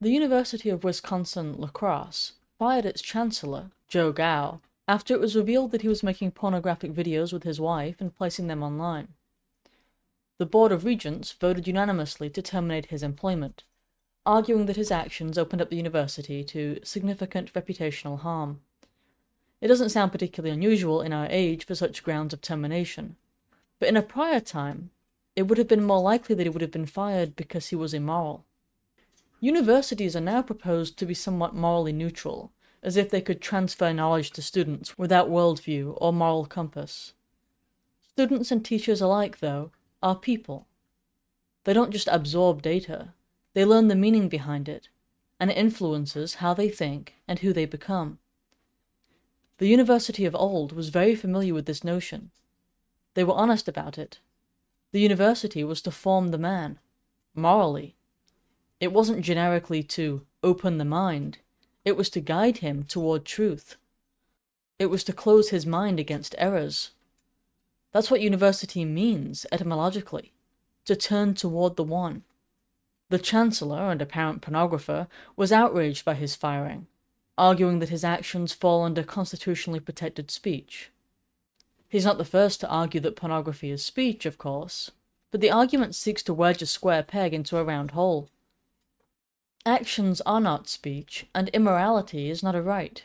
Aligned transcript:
The 0.00 0.10
University 0.12 0.70
of 0.70 0.84
Wisconsin 0.84 1.54
La 1.58 1.66
Crosse 1.66 2.34
fired 2.56 2.86
its 2.86 3.02
chancellor, 3.02 3.72
Joe 3.88 4.12
Gow, 4.12 4.60
after 4.86 5.12
it 5.12 5.18
was 5.18 5.34
revealed 5.34 5.72
that 5.72 5.82
he 5.82 5.88
was 5.88 6.04
making 6.04 6.30
pornographic 6.30 6.92
videos 6.92 7.32
with 7.32 7.42
his 7.42 7.60
wife 7.60 8.00
and 8.00 8.14
placing 8.14 8.46
them 8.46 8.62
online. 8.62 9.08
The 10.38 10.46
Board 10.46 10.70
of 10.70 10.84
Regents 10.84 11.32
voted 11.32 11.66
unanimously 11.66 12.30
to 12.30 12.40
terminate 12.40 12.86
his 12.86 13.02
employment, 13.02 13.64
arguing 14.24 14.66
that 14.66 14.76
his 14.76 14.92
actions 14.92 15.36
opened 15.36 15.60
up 15.60 15.68
the 15.68 15.76
university 15.76 16.44
to 16.44 16.78
significant 16.84 17.52
reputational 17.52 18.20
harm. 18.20 18.60
It 19.60 19.66
doesn't 19.66 19.90
sound 19.90 20.12
particularly 20.12 20.54
unusual 20.54 21.02
in 21.02 21.12
our 21.12 21.26
age 21.28 21.66
for 21.66 21.74
such 21.74 22.04
grounds 22.04 22.32
of 22.32 22.40
termination, 22.40 23.16
but 23.80 23.88
in 23.88 23.96
a 23.96 24.02
prior 24.02 24.38
time, 24.38 24.90
it 25.34 25.48
would 25.48 25.58
have 25.58 25.66
been 25.66 25.82
more 25.82 26.00
likely 26.00 26.36
that 26.36 26.44
he 26.44 26.50
would 26.50 26.62
have 26.62 26.70
been 26.70 26.86
fired 26.86 27.34
because 27.34 27.66
he 27.66 27.74
was 27.74 27.92
immoral. 27.92 28.44
Universities 29.40 30.16
are 30.16 30.20
now 30.20 30.42
proposed 30.42 30.98
to 30.98 31.06
be 31.06 31.14
somewhat 31.14 31.54
morally 31.54 31.92
neutral, 31.92 32.52
as 32.82 32.96
if 32.96 33.08
they 33.08 33.20
could 33.20 33.40
transfer 33.40 33.92
knowledge 33.92 34.30
to 34.32 34.42
students 34.42 34.98
without 34.98 35.30
worldview 35.30 35.96
or 36.00 36.12
moral 36.12 36.44
compass. 36.44 37.12
Students 38.00 38.50
and 38.50 38.64
teachers 38.64 39.00
alike, 39.00 39.38
though, 39.38 39.70
are 40.02 40.16
people. 40.16 40.66
They 41.64 41.72
don't 41.72 41.92
just 41.92 42.08
absorb 42.10 42.62
data, 42.62 43.12
they 43.54 43.64
learn 43.64 43.88
the 43.88 43.94
meaning 43.94 44.28
behind 44.28 44.68
it, 44.68 44.88
and 45.38 45.50
it 45.50 45.56
influences 45.56 46.34
how 46.34 46.54
they 46.54 46.68
think 46.68 47.14
and 47.28 47.38
who 47.38 47.52
they 47.52 47.64
become. 47.64 48.18
The 49.58 49.68
university 49.68 50.24
of 50.24 50.34
old 50.34 50.72
was 50.72 50.88
very 50.88 51.14
familiar 51.14 51.54
with 51.54 51.66
this 51.66 51.84
notion. 51.84 52.30
They 53.14 53.24
were 53.24 53.34
honest 53.34 53.68
about 53.68 53.98
it. 53.98 54.20
The 54.92 55.00
university 55.00 55.62
was 55.62 55.82
to 55.82 55.90
form 55.90 56.28
the 56.28 56.38
man, 56.38 56.78
morally. 57.34 57.97
It 58.80 58.92
wasn't 58.92 59.22
generically 59.22 59.82
to 59.82 60.24
open 60.42 60.78
the 60.78 60.84
mind, 60.84 61.38
it 61.84 61.96
was 61.96 62.10
to 62.10 62.20
guide 62.20 62.58
him 62.58 62.84
toward 62.84 63.24
truth. 63.24 63.76
It 64.78 64.86
was 64.86 65.02
to 65.04 65.12
close 65.12 65.50
his 65.50 65.66
mind 65.66 65.98
against 65.98 66.34
errors. 66.38 66.90
That's 67.92 68.10
what 68.10 68.20
university 68.20 68.84
means 68.84 69.46
etymologically 69.50 70.32
to 70.84 70.94
turn 70.94 71.34
toward 71.34 71.76
the 71.76 71.84
one. 71.84 72.22
The 73.10 73.18
Chancellor 73.18 73.90
and 73.90 74.00
apparent 74.00 74.42
pornographer 74.42 75.08
was 75.34 75.50
outraged 75.50 76.04
by 76.04 76.14
his 76.14 76.36
firing, 76.36 76.86
arguing 77.36 77.78
that 77.78 77.88
his 77.88 78.04
actions 78.04 78.52
fall 78.52 78.84
under 78.84 79.02
constitutionally 79.02 79.80
protected 79.80 80.30
speech. 80.30 80.90
He's 81.88 82.04
not 82.04 82.18
the 82.18 82.24
first 82.24 82.60
to 82.60 82.68
argue 82.68 83.00
that 83.00 83.16
pornography 83.16 83.70
is 83.70 83.84
speech, 83.84 84.26
of 84.26 84.38
course, 84.38 84.90
but 85.30 85.40
the 85.40 85.50
argument 85.50 85.94
seeks 85.94 86.22
to 86.24 86.34
wedge 86.34 86.62
a 86.62 86.66
square 86.66 87.02
peg 87.02 87.32
into 87.32 87.56
a 87.56 87.64
round 87.64 87.92
hole. 87.92 88.28
Actions 89.66 90.20
are 90.22 90.40
not 90.40 90.68
speech, 90.68 91.26
and 91.34 91.48
immorality 91.50 92.30
is 92.30 92.42
not 92.42 92.54
a 92.54 92.62
right. 92.62 93.04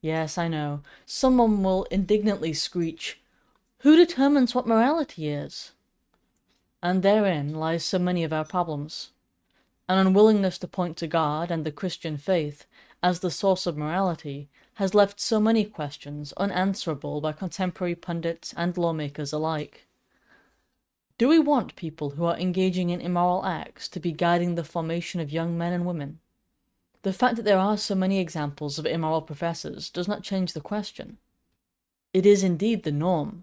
Yes, 0.00 0.38
I 0.38 0.48
know, 0.48 0.82
someone 1.06 1.62
will 1.62 1.84
indignantly 1.84 2.52
screech, 2.52 3.20
Who 3.80 3.96
determines 3.96 4.54
what 4.54 4.66
morality 4.66 5.28
is? 5.28 5.72
And 6.82 7.02
therein 7.02 7.54
lies 7.54 7.84
so 7.84 7.98
many 7.98 8.22
of 8.22 8.32
our 8.32 8.44
problems. 8.44 9.10
An 9.88 9.98
unwillingness 9.98 10.58
to 10.58 10.68
point 10.68 10.96
to 10.98 11.06
God 11.06 11.50
and 11.50 11.64
the 11.64 11.72
Christian 11.72 12.16
faith 12.16 12.66
as 13.02 13.20
the 13.20 13.30
source 13.30 13.66
of 13.66 13.76
morality 13.76 14.48
has 14.74 14.94
left 14.94 15.18
so 15.18 15.40
many 15.40 15.64
questions 15.64 16.32
unanswerable 16.36 17.20
by 17.20 17.32
contemporary 17.32 17.96
pundits 17.96 18.54
and 18.56 18.76
lawmakers 18.76 19.32
alike. 19.32 19.87
Do 21.18 21.26
we 21.26 21.40
want 21.40 21.74
people 21.74 22.10
who 22.10 22.24
are 22.26 22.38
engaging 22.38 22.90
in 22.90 23.00
immoral 23.00 23.44
acts 23.44 23.88
to 23.88 23.98
be 23.98 24.12
guiding 24.12 24.54
the 24.54 24.62
formation 24.62 25.20
of 25.20 25.32
young 25.32 25.58
men 25.58 25.72
and 25.72 25.84
women? 25.84 26.20
The 27.02 27.12
fact 27.12 27.34
that 27.34 27.44
there 27.44 27.58
are 27.58 27.76
so 27.76 27.96
many 27.96 28.20
examples 28.20 28.78
of 28.78 28.86
immoral 28.86 29.22
professors 29.22 29.90
does 29.90 30.06
not 30.06 30.22
change 30.22 30.52
the 30.52 30.60
question. 30.60 31.18
It 32.12 32.24
is 32.24 32.44
indeed 32.44 32.84
the 32.84 32.92
norm, 32.92 33.42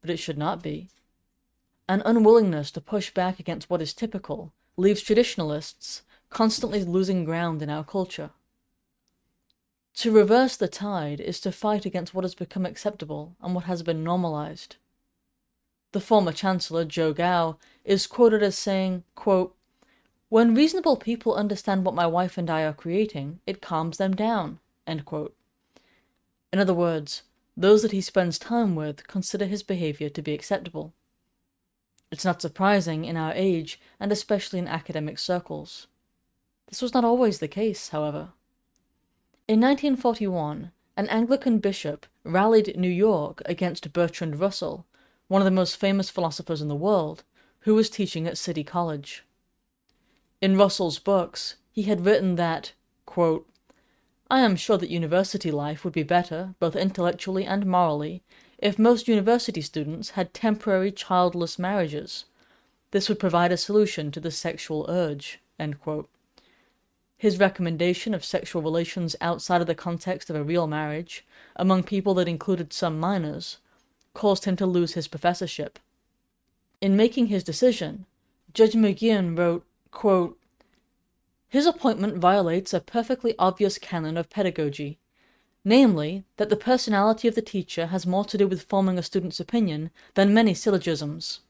but 0.00 0.10
it 0.10 0.18
should 0.18 0.38
not 0.38 0.62
be. 0.62 0.90
An 1.88 2.02
unwillingness 2.04 2.70
to 2.70 2.80
push 2.80 3.12
back 3.12 3.40
against 3.40 3.68
what 3.68 3.82
is 3.82 3.92
typical 3.92 4.52
leaves 4.76 5.02
traditionalists 5.02 6.02
constantly 6.30 6.84
losing 6.84 7.24
ground 7.24 7.62
in 7.62 7.68
our 7.68 7.84
culture. 7.84 8.30
To 9.96 10.12
reverse 10.12 10.56
the 10.56 10.68
tide 10.68 11.20
is 11.20 11.40
to 11.40 11.50
fight 11.50 11.84
against 11.84 12.14
what 12.14 12.24
has 12.24 12.36
become 12.36 12.64
acceptable 12.64 13.34
and 13.42 13.56
what 13.56 13.64
has 13.64 13.82
been 13.82 14.04
normalized. 14.04 14.76
The 15.92 16.00
former 16.00 16.32
Chancellor, 16.32 16.84
Joe 16.84 17.12
Gow, 17.12 17.58
is 17.84 18.06
quoted 18.06 18.42
as 18.42 18.56
saying, 18.56 19.04
quote, 19.14 19.54
When 20.30 20.54
reasonable 20.54 20.96
people 20.96 21.34
understand 21.34 21.84
what 21.84 21.94
my 21.94 22.06
wife 22.06 22.38
and 22.38 22.48
I 22.48 22.62
are 22.64 22.72
creating, 22.72 23.40
it 23.46 23.62
calms 23.62 23.98
them 23.98 24.16
down. 24.16 24.58
In 24.86 25.02
other 26.58 26.74
words, 26.74 27.22
those 27.56 27.82
that 27.82 27.92
he 27.92 28.00
spends 28.00 28.38
time 28.38 28.74
with 28.74 29.06
consider 29.06 29.44
his 29.44 29.62
behavior 29.62 30.08
to 30.08 30.22
be 30.22 30.32
acceptable. 30.32 30.94
It's 32.10 32.24
not 32.24 32.42
surprising 32.42 33.04
in 33.04 33.16
our 33.16 33.32
age, 33.34 33.78
and 34.00 34.10
especially 34.10 34.58
in 34.58 34.68
academic 34.68 35.18
circles. 35.18 35.86
This 36.68 36.82
was 36.82 36.94
not 36.94 37.04
always 37.04 37.38
the 37.38 37.48
case, 37.48 37.90
however. 37.90 38.32
In 39.46 39.60
1941, 39.60 40.72
an 40.96 41.08
Anglican 41.08 41.58
bishop 41.58 42.06
rallied 42.24 42.76
New 42.76 42.88
York 42.88 43.42
against 43.44 43.92
Bertrand 43.92 44.40
Russell, 44.40 44.86
one 45.32 45.40
of 45.40 45.46
the 45.46 45.50
most 45.50 45.78
famous 45.78 46.10
philosophers 46.10 46.60
in 46.60 46.68
the 46.68 46.74
world, 46.74 47.24
who 47.60 47.74
was 47.74 47.88
teaching 47.88 48.26
at 48.26 48.36
City 48.36 48.62
College. 48.62 49.24
In 50.42 50.58
Russell's 50.58 50.98
books, 50.98 51.56
he 51.70 51.84
had 51.84 52.04
written 52.04 52.36
that, 52.36 52.74
quote, 53.06 53.48
I 54.30 54.40
am 54.40 54.56
sure 54.56 54.76
that 54.76 54.90
university 54.90 55.50
life 55.50 55.84
would 55.84 55.94
be 55.94 56.02
better, 56.02 56.54
both 56.60 56.76
intellectually 56.76 57.46
and 57.46 57.64
morally, 57.64 58.22
if 58.58 58.78
most 58.78 59.08
university 59.08 59.62
students 59.62 60.10
had 60.10 60.34
temporary 60.34 60.92
childless 60.92 61.58
marriages. 61.58 62.26
This 62.90 63.08
would 63.08 63.18
provide 63.18 63.52
a 63.52 63.56
solution 63.56 64.10
to 64.10 64.20
the 64.20 64.30
sexual 64.30 64.84
urge. 64.86 65.40
His 67.16 67.38
recommendation 67.38 68.12
of 68.12 68.22
sexual 68.22 68.60
relations 68.60 69.16
outside 69.22 69.62
of 69.62 69.66
the 69.66 69.74
context 69.74 70.28
of 70.28 70.36
a 70.36 70.44
real 70.44 70.66
marriage, 70.66 71.24
among 71.56 71.84
people 71.84 72.12
that 72.14 72.28
included 72.28 72.74
some 72.74 73.00
minors, 73.00 73.56
caused 74.14 74.44
him 74.44 74.56
to 74.56 74.66
lose 74.66 74.94
his 74.94 75.08
professorship. 75.08 75.78
In 76.80 76.96
making 76.96 77.26
his 77.26 77.44
decision, 77.44 78.06
Judge 78.54 78.72
McGeehan 78.72 79.38
wrote, 79.38 79.64
quote, 79.90 80.38
His 81.48 81.66
appointment 81.66 82.18
violates 82.18 82.74
a 82.74 82.80
perfectly 82.80 83.34
obvious 83.38 83.78
canon 83.78 84.16
of 84.16 84.28
pedagogy, 84.28 84.98
namely, 85.64 86.24
that 86.36 86.48
the 86.48 86.56
personality 86.56 87.28
of 87.28 87.34
the 87.34 87.42
teacher 87.42 87.86
has 87.86 88.06
more 88.06 88.24
to 88.24 88.36
do 88.36 88.48
with 88.48 88.62
forming 88.62 88.98
a 88.98 89.02
student's 89.02 89.40
opinion 89.40 89.90
than 90.14 90.34
many 90.34 90.54
syllogisms. 90.54 91.40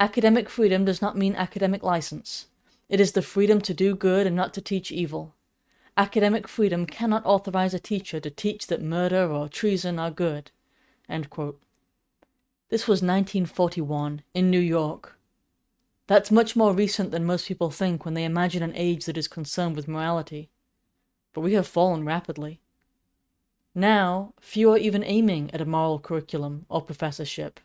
Academic 0.00 0.48
freedom 0.48 0.84
does 0.84 1.00
not 1.00 1.16
mean 1.16 1.36
academic 1.36 1.82
license. 1.82 2.46
It 2.88 3.00
is 3.00 3.12
the 3.12 3.22
freedom 3.22 3.60
to 3.60 3.72
do 3.72 3.94
good 3.94 4.26
and 4.26 4.34
not 4.34 4.52
to 4.54 4.60
teach 4.60 4.90
evil. 4.90 5.34
Academic 5.96 6.48
freedom 6.48 6.86
cannot 6.86 7.24
authorize 7.26 7.74
a 7.74 7.78
teacher 7.78 8.18
to 8.18 8.30
teach 8.30 8.66
that 8.66 8.82
murder 8.82 9.30
or 9.30 9.48
treason 9.48 9.98
are 9.98 10.10
good. 10.10 10.50
This 12.68 12.88
was 12.88 13.02
1941 13.02 14.22
in 14.34 14.50
New 14.50 14.58
York. 14.58 15.18
That's 16.06 16.30
much 16.30 16.56
more 16.56 16.72
recent 16.72 17.10
than 17.10 17.24
most 17.24 17.46
people 17.46 17.70
think 17.70 18.04
when 18.04 18.14
they 18.14 18.24
imagine 18.24 18.62
an 18.62 18.72
age 18.74 19.04
that 19.04 19.16
is 19.16 19.28
concerned 19.28 19.76
with 19.76 19.88
morality. 19.88 20.50
But 21.32 21.42
we 21.42 21.52
have 21.54 21.66
fallen 21.66 22.04
rapidly. 22.04 22.60
Now, 23.74 24.34
few 24.40 24.70
are 24.72 24.78
even 24.78 25.04
aiming 25.04 25.50
at 25.54 25.60
a 25.60 25.66
moral 25.66 25.98
curriculum 25.98 26.66
or 26.68 26.82
professorship. 26.82 27.60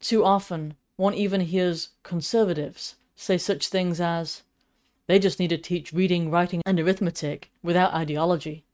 Too 0.00 0.24
often, 0.24 0.74
one 0.96 1.14
even 1.14 1.40
hears 1.40 1.90
conservatives 2.02 2.96
say 3.16 3.36
such 3.36 3.68
things 3.68 4.00
as, 4.00 4.42
they 5.06 5.18
just 5.18 5.38
need 5.38 5.50
to 5.50 5.58
teach 5.58 5.92
reading, 5.92 6.30
writing, 6.30 6.62
and 6.64 6.80
arithmetic 6.80 7.50
without 7.62 7.92
ideology. 7.92 8.64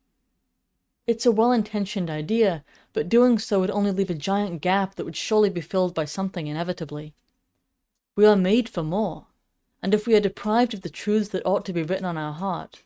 It's 1.07 1.25
a 1.25 1.31
well 1.31 1.53
intentioned 1.53 2.11
idea, 2.11 2.65
but 2.93 3.09
doing 3.09 3.39
so 3.39 3.61
would 3.61 3.71
only 3.71 3.93
leave 3.93 4.11
a 4.11 4.15
giant 4.15 4.61
gap 4.61 4.97
that 4.97 5.05
would 5.05 5.17
surely 5.17 5.49
be 5.49 5.61
filled 5.61 5.95
by 5.95 6.05
something 6.05 6.49
inevitably. 6.49 7.15
We 8.17 8.27
are 8.27 8.35
made 8.35 8.69
for 8.69 8.83
more, 8.83 9.27
and 9.81 9.95
if 9.95 10.07
we 10.07 10.17
are 10.17 10.21
deprived 10.21 10.75
of 10.75 10.81
the 10.81 10.91
truths 10.91 11.29
that 11.29 11.47
ought 11.47 11.65
to 11.67 11.73
be 11.73 11.85
written 11.85 12.05
on 12.05 12.19
our 12.19 12.33
heart, 12.33 12.83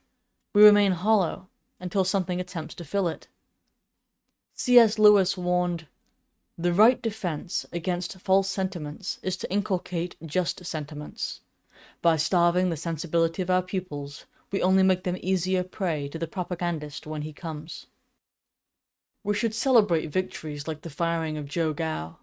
we 0.53 0.63
remain 0.63 0.93
hollow 0.93 1.49
until 1.79 2.05
something 2.05 2.39
attempts 2.39 2.75
to 2.75 2.85
fill 2.85 3.09
it. 3.09 3.29
C.S. 4.53 4.99
Lewis 4.99 5.39
warned 5.39 5.87
The 6.59 6.75
right 6.75 7.01
defense 7.01 7.65
against 7.73 8.21
false 8.21 8.51
sentiments 8.51 9.19
is 9.23 9.39
to 9.39 9.51
inculcate 9.51 10.17
just 10.27 10.67
sentiments. 10.67 11.41
By 12.03 12.17
starving 12.17 12.69
the 12.69 12.77
sensibility 12.77 13.41
of 13.41 13.49
our 13.49 13.63
pupils, 13.63 14.27
we 14.51 14.61
only 14.61 14.83
make 14.83 15.05
them 15.05 15.17
easier 15.23 15.63
prey 15.63 16.07
to 16.09 16.19
the 16.19 16.27
propagandist 16.27 17.07
when 17.07 17.23
he 17.23 17.33
comes. 17.33 17.87
We 19.23 19.35
should 19.35 19.55
celebrate 19.55 20.11
victories 20.11 20.67
like 20.67 20.83
the 20.83 20.91
firing 20.91 21.37
of 21.37 21.47
Joe 21.47 21.73
Gow, 21.73 22.19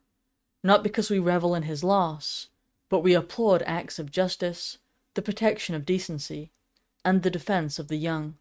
not 0.63 0.83
because 0.83 1.09
we 1.09 1.19
revel 1.19 1.53
in 1.53 1.63
his 1.63 1.83
loss, 1.83 2.47
but 2.89 3.01
we 3.01 3.13
applaud 3.13 3.61
acts 3.63 3.99
of 3.99 4.11
justice, 4.11 4.79
the 5.13 5.21
protection 5.21 5.75
of 5.75 5.85
decency, 5.85 6.51
and 7.05 7.21
the 7.21 7.29
defense 7.29 7.77
of 7.77 7.87
the 7.87 7.97
young. 7.97 8.37